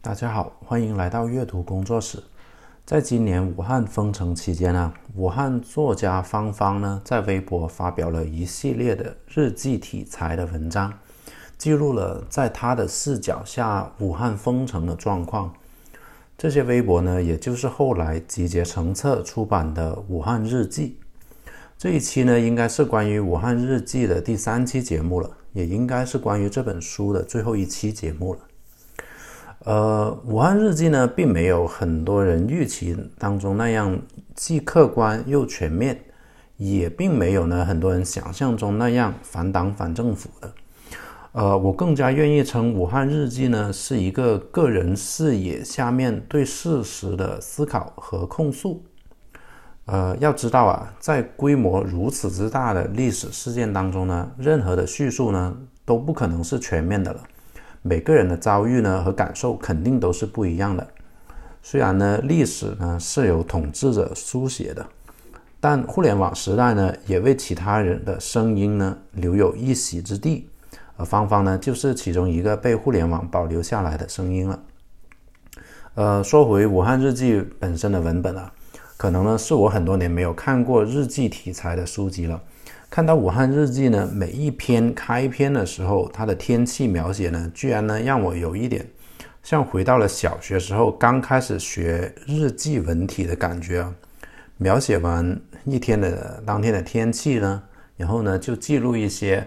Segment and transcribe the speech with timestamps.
[0.00, 2.22] 大家好，欢迎来到阅读工作室。
[2.86, 10.94] 在今年武汉封城期间呢，武汉作家芳芳呢在微博发表了一系列的日记题材的文章，
[11.58, 15.52] 记录了在他的视角下武汉封城的状况。
[16.38, 20.96] 这些微博呢，也就是后来集结成册出版的《武汉日记》。
[21.76, 28.40] 这一期呢，应该是关于《武汉日记》的第三期节目了，也应该是关于这本书的最后一期节目了。
[29.64, 34.00] 呃，《武汉日记》呢，并没有很多人预期当中那样
[34.34, 36.00] 既客观又全面，
[36.56, 40.52] 也并没有呢很多人想象中那样反党反政府的。
[41.32, 48.82] 呃，我更加愿意称《武汉日记》呢是一个个人视野下面对事实的思考和控诉。
[49.86, 57.22] 呃，要知道啊，在规模如此之大的历史事件当中呢，任何的叙述呢都不可能是全面的了。
[57.82, 60.86] 每个人的遭遇呢和感受肯定都是不一样的。
[61.62, 64.86] 虽然呢，历史呢是由统治者书写的，
[65.60, 70.48] 但互联网时代呢也为其他人的声音呢留有一席之地。
[70.96, 74.60] 而芳芳呢，就是其中一个被互联网保留下来的声音了。
[75.94, 78.52] 呃，说回《武汉日记》本身的文本啊，
[78.96, 82.40] 可能呢是我很多年没有看过日记题材的书籍了。
[82.90, 88.86] 看到《武汉日记》呢，每一篇开篇的时候，它的天气描写呢，居然呢让我有一点
[89.42, 93.94] 像回到了小学时候刚开始学日记文体的感觉啊。
[94.56, 97.62] 描写完一天的当天的天气呢，
[97.96, 99.46] 然后呢就记录一些。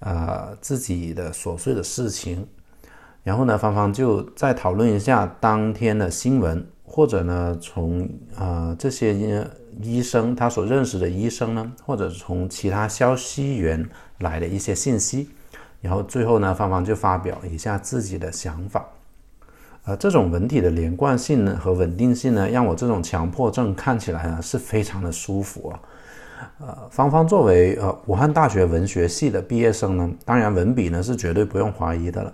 [0.00, 2.46] 呃，自己的琐碎的事情，
[3.22, 9.12] 然后呢，芳芳就再讨论一下当天的新闻，或者呢，从呃这些
[9.80, 15.28] 医生他所认识的医生呢，或者从其他消息源来的一些信息，
[15.80, 18.86] 然后最后呢，芳芳就发表一下自己的想法。
[19.84, 25.80] 呃，这种文体的连贯性呢和稳定性呢，让我这种强迫症看起来呢是非常的舒服啊。
[26.58, 32.32] 呃，芳芳作为呃武汉大学文学系的毕业生呢，当然文笔呢是绝对不用怀疑的了。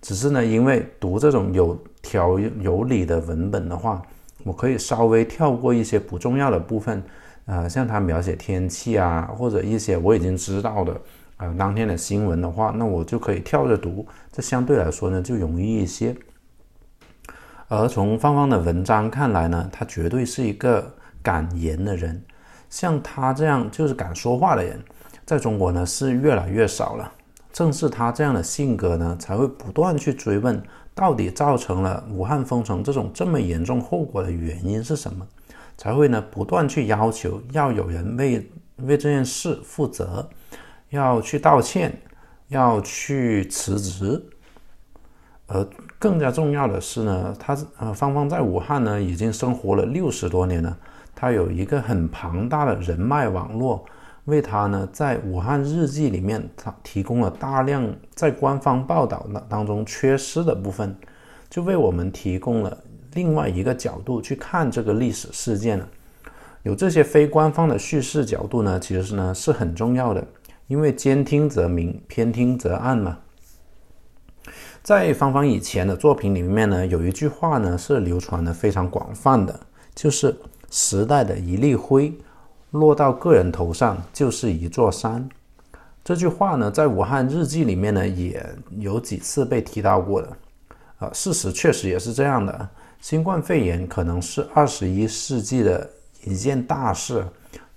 [0.00, 4.00] 只是呢，因为读这种有条有理的文本的话，
[4.46, 7.02] 我可以稍微跳过一些不重要的部分，
[7.46, 11.00] 呃，像他描写天气啊，或者一些我已经知道的
[11.38, 16.16] 呃当天的新闻的话，那我就可以跳着读，这相对来说呢就容易一些。
[17.68, 22.22] 而从芳芳的文章看来呢，他绝对是一个敢言的人。
[22.70, 24.80] 像他这样就是敢说话的人，
[25.24, 27.12] 在中国呢是越来越少了。
[27.52, 30.62] 正是他这样的性格呢，才会不断去追问，
[30.96, 35.24] 到底造成了武汉封城这种这么严重后果的原因是什么？
[35.76, 40.26] 才会呢不断去要求要有人为为这件事负责，
[40.88, 42.00] 要去道歉，
[42.48, 44.24] 要去辞职。
[45.46, 45.62] 而
[45.98, 50.74] 更加重要的是呢，他呃芳芳在武汉呢已经生活了六十多年了。
[51.14, 53.84] 他有一个很庞大的人脉网络，
[54.26, 60.94] 为他呢在武汉日记里面，他提供了大量在官方报道的当中缺失的部分，
[61.48, 62.76] 就为我们提供了
[63.14, 65.88] 另外一个角度去看这个历史事件了。
[66.62, 70.26] 有这些非官方的叙事角度呢，其实呢是很重要的，
[70.66, 73.18] 因为兼听则明，偏听则暗嘛。
[74.82, 79.60] 在芳芳以前的作品里面呢，有一句话呢是流传的非常广泛的，
[79.94, 80.36] 就是。
[80.68, 82.12] 时代的一粒灰
[82.78, 85.28] 落到个人头上就是一座山。
[86.04, 88.44] 这句话呢，在武汉日记里面呢，也
[88.78, 90.28] 有几次被提到过的。
[90.98, 92.68] 啊，事实确实也是这样的。
[93.00, 95.88] 新冠肺炎可能是二十一世纪的
[96.24, 97.24] 一件大事，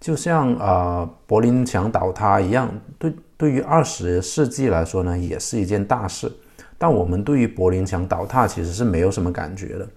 [0.00, 2.68] 就像啊柏林墙倒塌一样。
[2.98, 6.32] 对，对于二十世纪来说呢，也是一件大事。
[6.76, 9.88] 但我们对于柏林墙倒塌其实是没有什么感觉的。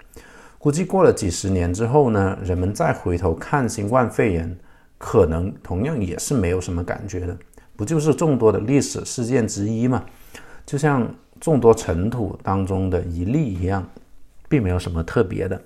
[0.59, 4.57] 估计过了几十年之后呢，人们再回头看新冠肺炎，
[4.97, 7.37] 可能同样也是没有什么感觉的，
[7.75, 10.03] 不就是众多的历史事件之一吗？
[10.65, 11.07] 就像
[11.39, 13.87] 众多尘土当中的一粒一样，
[14.49, 15.61] 并没有什么特别的。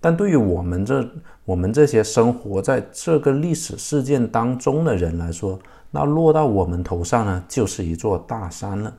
[0.00, 1.08] 但对于我们这
[1.44, 5.58] 我们这些生活在这个历史事件当中的人来说，
[5.90, 8.94] 那落到我们头上呢，就是一座大山了。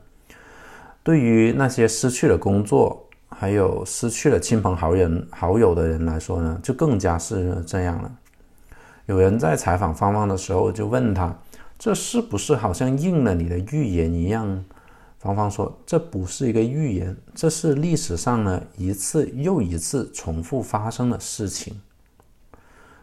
[1.02, 8.12] 对于那些失去了工作，还有失去了亲朋好友好友的人来说呢，就更加是这样了。
[9.10, 11.36] 有人在采访芳芳的时候就问他
[11.76, 14.64] ：“这是不是好像应了你的预言一样？”
[15.18, 21.80] 芳芳说：“这不是一个预言，这是历史上呢一次又一次重复发生的事情。”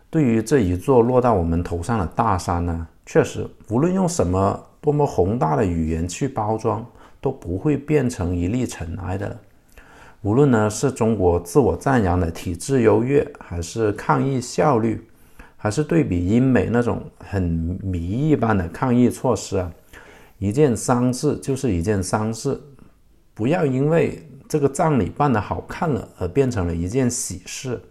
[0.09, 6.85] 对于这一座落到我们头上的大山呢，确实无论用什么多么宏大的语言去包装，
[7.19, 9.37] 都不会变成一粒尘埃的。
[10.21, 15.06] 无论呢是中国自我赞扬的体制优越，还是抗疫效率，
[15.57, 17.41] 还是对比英美那种很
[17.83, 17.99] 迷
[18.29, 19.71] 一般的抗疫措施啊，
[20.37, 22.61] 一件丧事就是一件丧事，
[23.33, 27.81] 不要因为这个葬礼办得好看了而变成了一件喜事，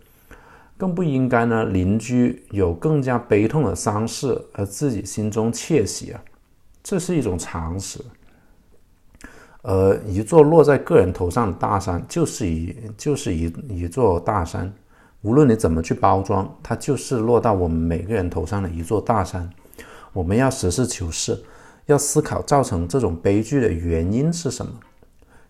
[0.79, 6.23] 更不应该呢邻居有更加悲痛的丧事而自己心中窃喜啊，
[6.83, 8.01] 这是一种常识。
[9.69, 14.73] 而，一座落在个人头上的大山，就是一就是一一座大山，
[15.27, 19.51] 无论你怎么去包装，它就是落到我们每个人头上的一座大山。
[20.13, 21.37] 我们要实事求是，
[21.87, 24.73] 要思考造成这种悲剧的原因是什么。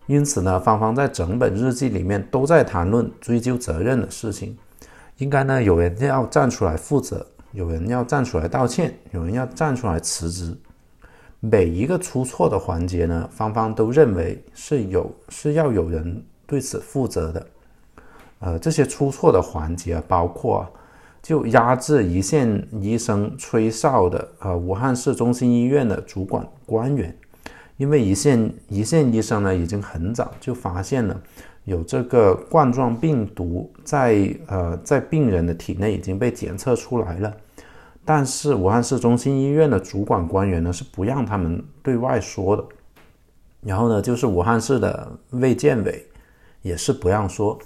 [0.07, 4.57] 因此呢，芳芳在整本日记里面都在谈论追究责任的事情。
[5.17, 10.57] 应该呢，有人要站出来负责，有人要站出来道歉，有人要站出来辞职。
[11.39, 17.45] 每一个出错的环节呢，芳芳都认为是有是要有人对此负责的。
[18.39, 20.67] 呃，这些出错的环节包括
[21.21, 27.15] 就压制一线医生吹哨的呃武汉市中心医院的主管官员，
[27.77, 31.19] 因为一线一线医生呢已经很早就发现了
[31.65, 37.33] 有这个冠状病毒在呃在病人的体内已经被检测出来了。
[38.05, 42.63] 但是武汉市中心医院的主管官员呢是不让他们对外说的，
[43.59, 46.07] 然后呢就是武汉市的卫健委
[46.61, 47.59] 也是不让说，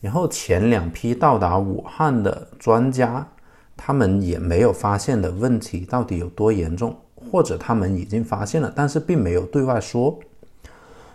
[0.00, 3.26] 然后前两批到达武汉的专家，
[3.76, 10.18] 他们也没有发现的问题到底有多严重，或者他们已经发现了，但是并没有对外说。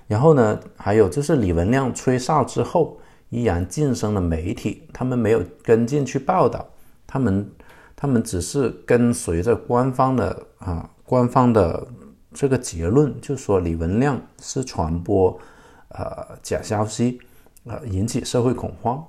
[0.08, 2.98] 然后呢，还有就是李文亮吹哨之后，
[3.30, 6.66] 依然晋升了媒体，他们没有跟进去报道，
[7.08, 7.50] 他们。
[7.98, 11.88] 他们只是跟随着官方的啊，官方的
[12.34, 15.40] 这个结论，就说李文亮是传播
[15.88, 17.18] 呃假消息，
[17.66, 19.04] 呃引起社会恐慌，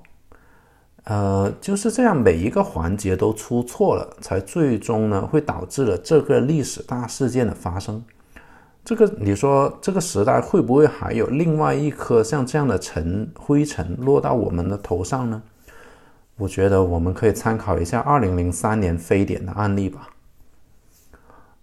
[1.05, 8.03] 呃就是这样，每一个环节都出错了，才最终呢会导致了这个历史大事件的发生。
[8.85, 15.43] 这个你说这个时代会不会还有另外一颗像这样的尘灰尘落到我们的头上呢？
[16.37, 20.09] 我觉得我们可以参考一下二零零三年非典的案例吧。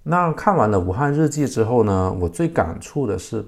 [0.01, 3.45] 那看完了武汉日记之后呢，我最感触的是，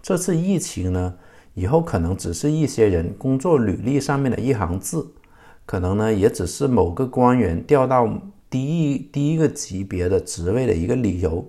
[0.00, 1.14] 这次疫情呢，
[1.58, 5.04] 以后可能只是一些人工作履历上面的一行字，
[5.66, 8.08] 可能呢也只是某个官员调到
[8.48, 11.44] 第一第一个级别的职位的一个理由，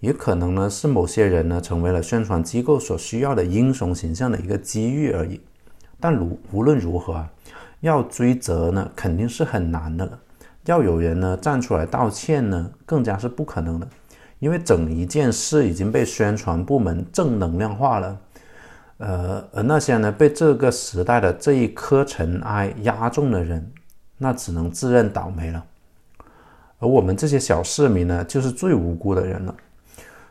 [0.00, 5.38] 也可能呢是某些人呢成为了宣传机构所需要的英雄形象的一个机遇而已。
[6.00, 7.30] 但如无论如何啊。
[7.82, 10.16] 要追责呢，肯定是很难的了。
[10.66, 13.88] 要有人呢站出来道歉呢，更加是不可能的，
[14.38, 18.16] 因为整一件事已经被宣传部门正能量化了。
[18.98, 23.70] 呃，而那些呢被这个时代的这一颗尘埃压中的人，
[24.18, 25.64] 那只能自认倒霉了。
[26.78, 29.54] 而我们这些小市民呢，就是最无辜的人了。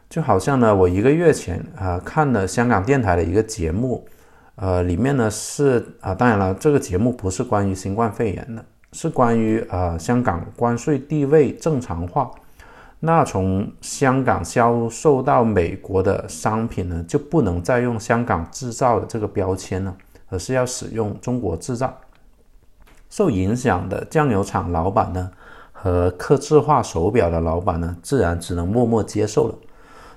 [0.10, 4.06] 就好像呢，我一个月前啊看了香港电台的一个节目。
[4.56, 12.30] 呃，里面呢是啊，当然了，这个节目不是关于新冠肺炎的，是关于呃香港关税地位正常化。
[13.01, 19.94] 那从香港销售到美国的商品呢，就不能再用香港制造的这个标签了，
[20.30, 21.93] 而是要使用中国制造。
[23.10, 25.29] 受影响的酱油厂老板呢，
[25.74, 29.55] 和刻字化手表的老板呢，自然只能默默接受了。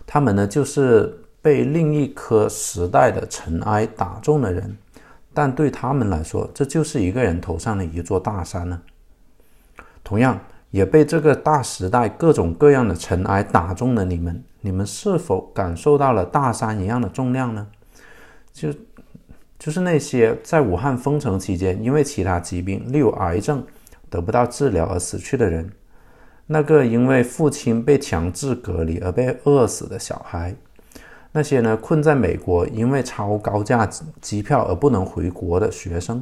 [0.06, 1.20] 他们呢，就是。
[1.44, 4.74] 被另一颗时代的尘埃打中的人，
[5.34, 8.80] 但对他们来说，这就是一个人头上的一座大山呢。
[10.02, 10.40] 同样，
[10.74, 17.64] 也被这个大时代各种各样的尘埃打中了你们，你们是否感受到了大山一样的重量呢？
[18.52, 18.74] 就
[19.56, 23.64] 就是那些在武汉封城期间因为其他疾病，例如癌症
[24.10, 25.70] 得不到治疗而死去的人，
[26.48, 30.52] 那个因为父亲被强制隔离而被饿死的小孩。
[31.30, 33.88] 那些呢困在美国，因为超高价
[34.20, 36.18] 机票而不能回国的学生；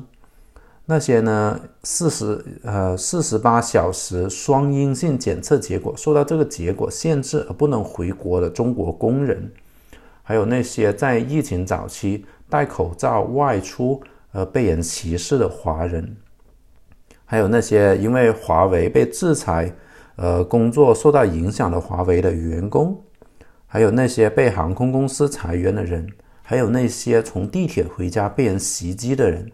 [0.85, 9.39] 那些呢四十呃四十八小时双阴性检测结果受到这个结果限制而不能回国的中国工人；
[10.23, 16.05] 还有那些在疫情早期戴口罩外出而被人歧视的华人；
[17.25, 19.73] 还有那些因为华为被制裁
[20.17, 23.01] 而工作受到影响的华为的员工。
[23.67, 26.07] 还有那些被航空公司裁员的人，
[26.43, 29.51] 还有那些从地铁回家被人袭击的人，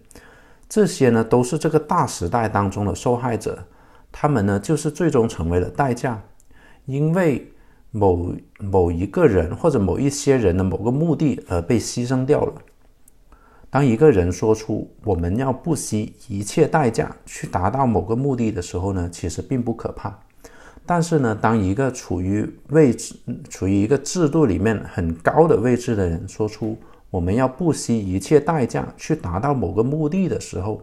[0.68, 3.58] 这些呢都是这个大时代当中的受害者。
[4.10, 6.22] 他们呢就是最终成为了代价，
[6.86, 7.52] 因为
[7.90, 12.54] 某某一个人或者某一些人的某个目的而被牺牲掉了。
[13.70, 20.18] 当一个人说出我们要不惜一切代价去达到某个目的的时候呢，其实并不可怕。
[20.86, 23.14] 但是呢，当一个处于位置、
[23.50, 26.78] 处于一个制度里面很高的位置的人说出
[27.10, 30.82] 我们要不惜一切代价去达到某个目的的时候，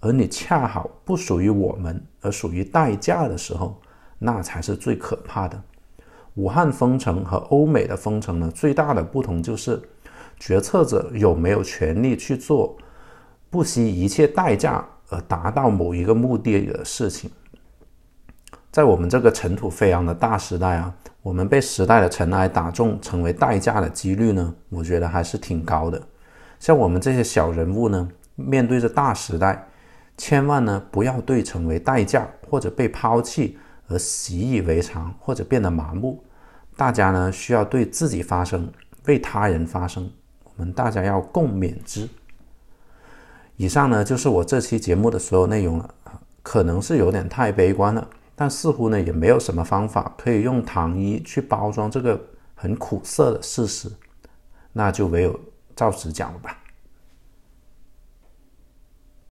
[0.00, 3.80] 而你恰好不属于我们，而属于代价的时候，
[4.18, 5.62] 那才是最可怕的。
[6.34, 9.80] 武汉封城和欧美的封城呢，最大的不同就是。
[10.42, 12.74] 决策者有没有权利去做
[13.50, 17.30] 不惜一切代价而达到某一个目的的事情？
[18.70, 26.00] 在我们这个尘土飞扬的大时代啊，我们被时代的尘埃打中成为代价的几率呢，我觉得还是挺高的。
[26.60, 29.66] 像我们这些小人物呢，面对着大时代，
[30.16, 33.58] 千万呢不要对成为代价或者被抛弃
[33.88, 36.22] 而习以为常或者变得麻木。
[36.76, 38.70] 大家呢需要对自己发声，
[39.06, 40.08] 为他人发声。
[40.44, 42.08] 我们大家要共勉之。
[43.56, 45.94] 以上呢就是我这期节目的所有内容了
[46.42, 48.08] 可能是有点太悲观了，
[48.40, 52.18] 但似乎呢也没有什么方法可以用糖衣去包装这个
[52.54, 53.92] 很苦涩的事实，
[54.72, 55.38] 那就唯有
[55.76, 56.58] 照实讲了吧。